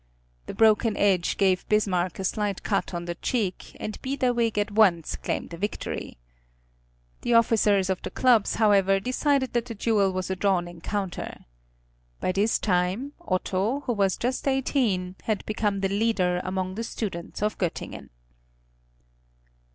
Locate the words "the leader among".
15.81-16.73